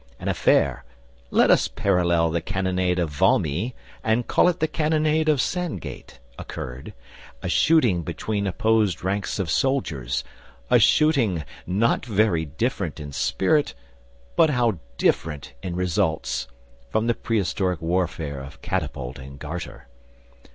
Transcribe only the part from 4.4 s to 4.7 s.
it the